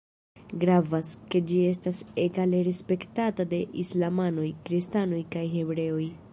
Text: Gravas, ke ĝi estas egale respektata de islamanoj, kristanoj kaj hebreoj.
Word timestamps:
Gravas, 0.61 1.11
ke 1.33 1.41
ĝi 1.51 1.59
estas 1.73 1.99
egale 2.23 2.63
respektata 2.69 3.47
de 3.55 3.61
islamanoj, 3.85 4.49
kristanoj 4.71 5.25
kaj 5.37 5.49
hebreoj. 5.57 6.05